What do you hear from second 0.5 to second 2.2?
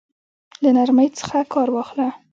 له نرمۍ څخه كار واخله!